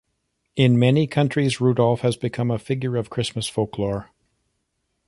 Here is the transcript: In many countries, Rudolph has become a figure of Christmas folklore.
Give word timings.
In 0.55 0.79
many 0.79 1.05
countries, 1.05 1.61
Rudolph 1.61 2.01
has 2.01 2.15
become 2.15 2.49
a 2.49 2.57
figure 2.57 2.97
of 2.97 3.11
Christmas 3.11 3.47
folklore. 3.47 4.09